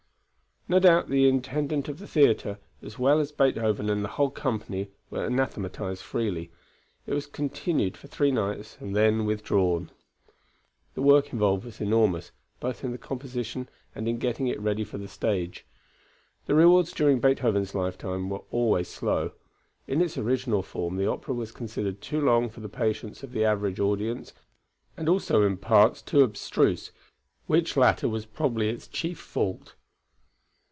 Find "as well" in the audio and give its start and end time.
2.81-3.19